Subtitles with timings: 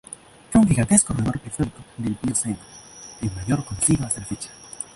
[0.51, 2.57] Fue un gigantesco roedor prehistórico del Plioceno,
[3.21, 4.49] el mayor conocido hasta la fecha.